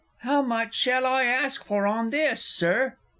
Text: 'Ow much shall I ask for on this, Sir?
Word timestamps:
'Ow 0.25 0.41
much 0.41 0.73
shall 0.73 1.05
I 1.05 1.25
ask 1.25 1.63
for 1.63 1.85
on 1.85 2.09
this, 2.09 2.43
Sir? 2.43 2.95